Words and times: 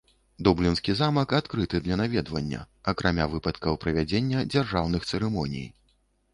Дублінскі 0.45 0.95
замак 1.01 1.35
адкрыты 1.39 1.81
для 1.89 1.95
наведвання, 2.01 2.63
акрамя 2.95 3.29
выпадкаў 3.37 3.81
правядзення 3.87 4.45
дзяржаўных 4.53 5.01
цырымоній. 5.13 5.67